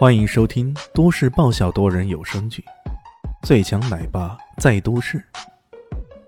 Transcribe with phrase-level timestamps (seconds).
[0.00, 2.64] 欢迎收听都市爆笑多人有声剧
[3.46, 5.18] 《最强奶爸在都市》，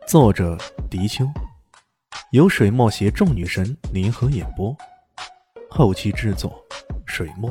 [0.06, 0.58] 作者：
[0.90, 1.26] 迪秋，
[2.32, 4.76] 由水墨携众女神联合演播，
[5.70, 6.62] 后期制作：
[7.06, 7.50] 水墨。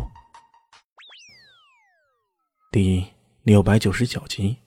[2.71, 3.07] 第
[3.41, 4.57] 六百九十九集，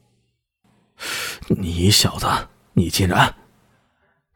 [1.46, 2.26] 你小子，
[2.72, 3.32] 你竟然！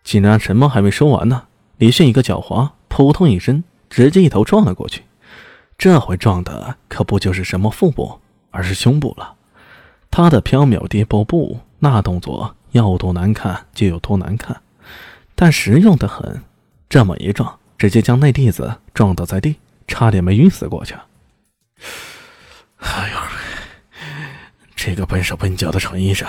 [0.05, 1.49] 竟然什么还没说完呢？
[1.79, 5.03] 李迅一个狡猾，扑通一声，直接一头撞了过去。
[5.79, 9.37] 这回撞的可不就是什么腹部，而是胸部了。
[10.11, 14.61] 他的飘渺跌波步，那动作要多难看就有多难看，
[15.37, 16.43] 但实用的很。
[16.89, 19.57] 这么一撞，直接将那弟子撞倒在地，
[19.87, 20.95] 差点没晕死过去。
[22.79, 23.19] 哎呦，
[24.75, 26.27] 这个笨手笨脚的程医生，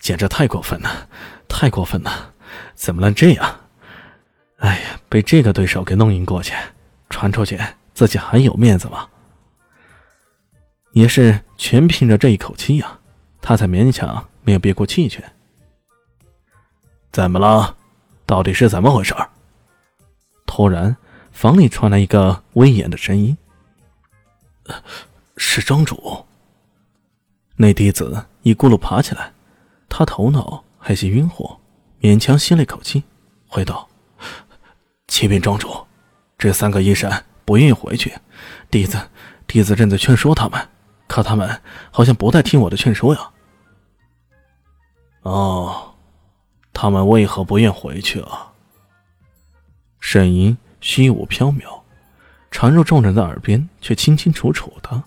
[0.00, 1.06] 简直太过分了，
[1.46, 2.32] 太过分了！
[2.74, 3.60] 怎么能这样？
[4.56, 6.54] 哎呀，被这个对手给弄晕过去，
[7.10, 7.60] 传出去。
[7.94, 9.08] 自己还有面子吗？
[10.92, 12.98] 也是全凭着这一口气呀，
[13.40, 15.24] 他才勉强没有憋过气去。
[17.12, 17.76] 怎么了？
[18.26, 19.14] 到底是怎么回事？
[20.46, 20.96] 突然，
[21.30, 23.36] 房里传来一个威严的声音
[25.36, 26.24] ：“是庄主。”
[27.56, 29.32] 那弟子一咕噜爬起来，
[29.88, 31.58] 他头脑还是晕乎，
[32.00, 33.02] 勉强吸了一口气，
[33.46, 33.88] 回道
[35.06, 35.86] ：“启禀庄主，
[36.38, 37.12] 这三个医生。”
[37.44, 38.14] 不愿意回去，
[38.70, 38.98] 弟子，
[39.46, 40.68] 弟子正在劝说他们，
[41.06, 43.30] 可他们好像不太听我的劝说呀。
[45.22, 45.94] 哦，
[46.72, 48.52] 他们为何不愿回去啊？
[50.00, 51.80] 声音虚无缥缈，
[52.50, 55.02] 传入众人的耳边，却清清楚楚的。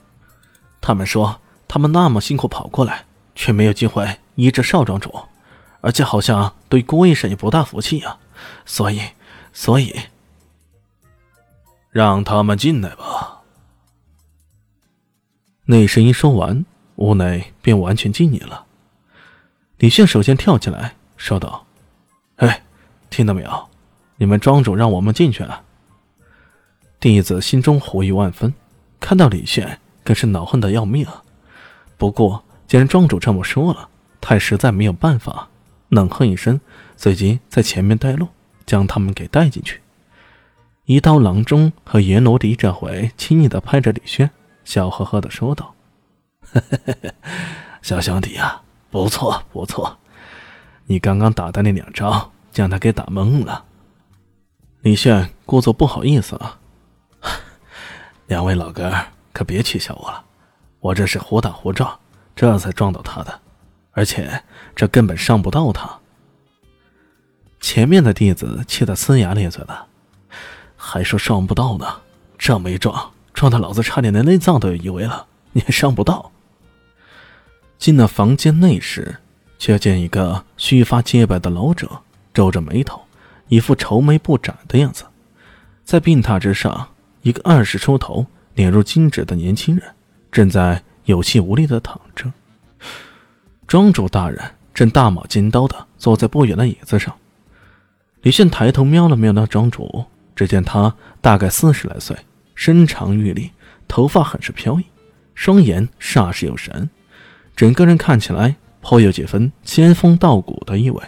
[0.82, 5.14] 他们说，他们那么辛苦跑过来，却没有机会医治少庄主，
[5.82, 8.18] 而且好像对郭医生也不大服气呀。
[8.66, 9.02] 所以，
[9.54, 9.94] 所以。
[11.98, 13.42] 让他们进来吧。
[15.66, 16.64] 那声音说完，
[16.98, 18.67] 屋内便完全静谧了。
[19.80, 21.66] 李炫首先跳起来说道
[22.38, 22.64] ：“哎，
[23.10, 23.70] 听到没有？
[24.17, 25.64] 你们庄主让我们进去了。”
[27.02, 28.54] 弟子心中狐疑万分，
[28.99, 31.04] 看到李炫更是恼恨的要命。
[31.98, 33.89] 不过既然庄主这么说了，
[34.22, 35.49] 他实在没有办法，
[35.89, 36.61] 冷哼一声，
[36.95, 38.27] 随即在前面带路，
[38.67, 39.82] 将他们给带进去。
[40.87, 44.31] 一刀郎中和阎罗迪这回轻易的拍着李轩，
[44.64, 45.75] 笑呵呵的说道
[47.83, 49.98] ：“小兄弟呀，不错不错，
[50.86, 53.65] 你刚刚打的那两招将他给打懵了。”
[54.80, 56.58] 李炫故作不好意思啊
[58.27, 58.89] ：“两位老哥
[59.33, 60.23] 可别取笑我了，
[60.80, 61.99] 我这是胡打胡撞，
[62.33, 63.42] 这才撞到他的，
[63.92, 64.42] 而且
[64.73, 65.99] 这根本伤不到他。”
[67.59, 69.87] 前面的弟子气得呲牙咧嘴的。
[70.89, 71.86] 还说伤不到呢，
[72.37, 76.31] 这么一撞，撞的老子差点连内脏都有移位了，你还伤不到？
[77.77, 79.17] 进了房间内时，
[79.59, 81.89] 却见一个须发皆白的老者
[82.33, 83.02] 皱着眉头，
[83.49, 85.03] 一副愁眉不展的样子。
[85.83, 86.87] 在病榻之上，
[87.21, 88.25] 一个二十出头、
[88.55, 89.93] 脸如金纸的年轻人
[90.31, 92.31] 正在有气无力的躺着。
[93.67, 94.42] 庄主大人
[94.73, 97.14] 正大马金刀的坐在不远的椅子上。
[98.21, 100.05] 李现抬头瞄了瞄那庄主。
[100.37, 102.15] 只见他大概四十来岁，
[102.53, 103.49] 身长玉立，
[103.87, 104.86] 头发很是飘逸，
[105.33, 106.87] 双眼煞是有神，
[107.55, 111.02] 整个人看起来颇有几分仙风道骨的意味。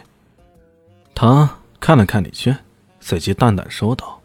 [1.13, 2.57] 他看了看李轩，
[2.99, 4.19] 随即淡淡说道：“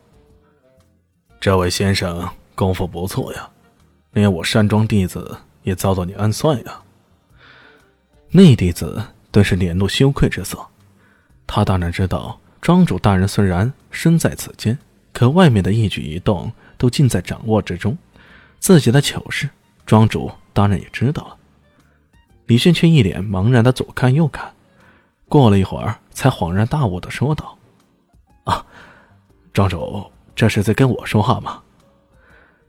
[1.39, 3.47] 这位先生功夫不错呀，
[4.13, 6.81] 连我山庄弟子也遭到你暗算呀。”
[8.33, 10.59] 那弟子顿时脸露羞愧之色，
[11.47, 14.79] 他当然知道庄主大人虽然身在此间。
[15.15, 17.97] 可外面的一举一动都尽在掌握之中，
[18.59, 19.49] 自己的糗事，
[19.87, 21.37] 庄主当然也知道了。
[22.47, 24.53] 李轩却一脸茫然的左看右看，
[25.29, 27.57] 过了一会儿，才恍然大悟的说道
[28.45, 28.67] ：“啊，
[29.53, 31.63] 庄主这是在跟我说话吗？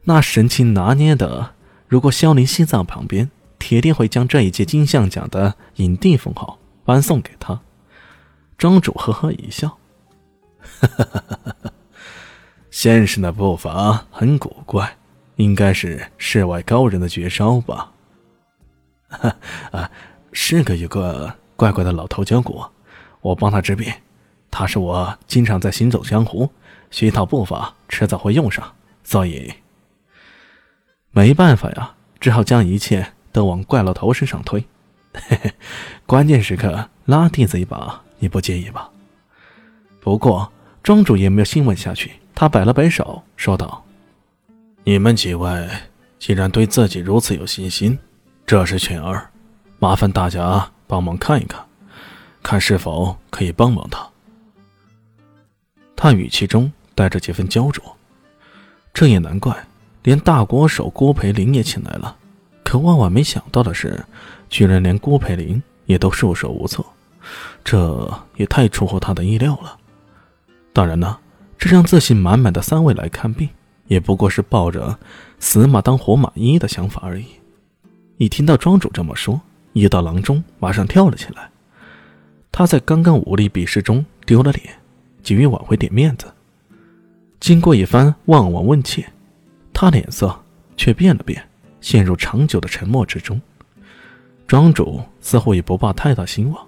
[0.03, 1.53] 那神情拿捏的，
[1.87, 7.59] 如果萧林西藏旁边，铁定会将这一届金像奖的影帝封号颁送给他。”
[8.55, 9.67] 庄主呵呵一笑，
[10.79, 11.71] 哈哈哈哈哈。
[12.75, 14.97] 先生的步伐很古怪，
[15.37, 17.89] 应该是世外高人的绝招吧？
[19.71, 19.89] 啊，
[20.33, 22.69] 是个有个怪怪的老头教过
[23.21, 23.89] 我，我帮他治病。
[24.51, 26.49] 他是我经常在行走江湖，
[26.91, 28.75] 学一套步伐，迟早会用上，
[29.05, 29.53] 所以
[31.11, 34.59] 没办法呀，只好将一切都往怪老头身上推。
[35.13, 35.53] 嘿嘿，
[36.05, 38.89] 关键时刻拉弟子一把，你不介意吧？
[40.01, 40.51] 不过
[40.85, 42.11] 庄主也没有兴问下去。
[42.35, 43.83] 他摆了摆手，说道
[44.85, 45.67] ：“你们几位
[46.19, 47.97] 既然对自己如此有信心，
[48.45, 49.31] 这是犬儿，
[49.79, 51.59] 麻烦大家帮忙看一看，
[52.43, 54.07] 看是否可以帮帮他。
[55.95, 57.83] 他语气中带着几分焦灼。
[58.93, 59.65] 这也难怪，
[60.03, 62.15] 连大国手郭培林也请来了。
[62.63, 64.05] 可万万没想到的是，
[64.51, 66.85] 居然连郭培林也都束手无策，
[67.63, 69.79] 这也太出乎他的意料了。
[70.75, 71.17] 当然呢，
[71.57, 73.47] 这让自信满满的三位来看病，
[73.87, 74.99] 也不过是抱着
[75.39, 77.27] 死马当活马医的想法而已。
[78.17, 79.39] 一听到庄主这么说，
[79.71, 81.49] 一道郎中马上跳了起来。
[82.51, 84.75] 他在刚刚武力比试中丢了脸，
[85.23, 86.27] 急于挽回点面子。
[87.39, 89.05] 经过一番望闻问切，
[89.71, 90.37] 他脸色
[90.75, 91.41] 却变了变。
[91.79, 93.39] 陷入长久的沉默之中，
[94.45, 96.67] 庄主似乎也不抱太大希望，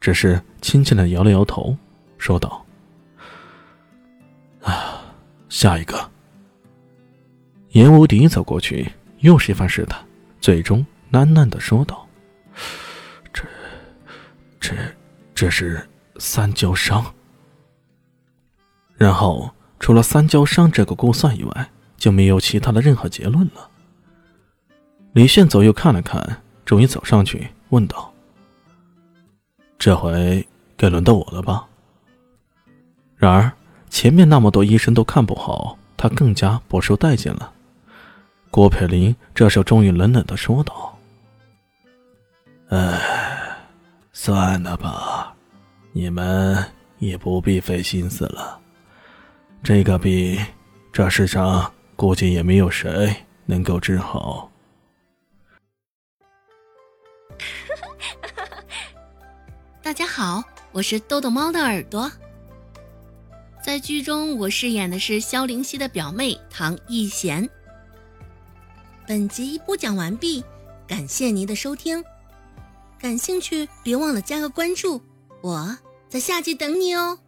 [0.00, 1.76] 只是轻轻的摇了摇头，
[2.16, 2.64] 说道：“，
[5.54, 6.10] 下一个。”
[7.70, 10.04] 严无敌走过去，又是一番试探，
[10.40, 12.06] 最终喃喃的说道
[13.32, 13.44] ：“这，
[14.58, 14.74] 这，
[15.32, 17.04] 这是三焦伤。”
[18.96, 19.48] 然后，
[19.78, 23.70] 除了三焦伤这个估算以外，就没有其他的任何结论了。
[25.12, 28.12] 李炫左右看了看，终于走上去问道
[29.78, 30.46] ：“这回
[30.76, 31.68] 该轮到我了吧？”
[33.16, 33.50] 然而
[33.94, 37.52] 前面那么多医生都看不好，他更加不受待见了。
[38.50, 40.98] 郭佩林这时候终于冷冷的说道
[42.70, 43.00] ：“哎，
[44.12, 45.32] 算了吧，
[45.92, 48.58] 你们也不必费心思了。
[49.62, 50.44] 这个病，
[50.92, 53.14] 这世上估计也没有谁
[53.46, 54.50] 能够治好。
[59.80, 60.42] ”大家好，
[60.72, 62.10] 我是豆豆猫的耳朵。
[63.64, 67.48] 在剧中，我饰演的是萧灵溪的表妹唐艺贤。
[69.08, 70.44] 本集播讲完毕，
[70.86, 72.04] 感谢您的收听。
[73.00, 75.00] 感兴趣别忘了加个关注，
[75.40, 75.78] 我
[76.10, 77.18] 在下集等你哦。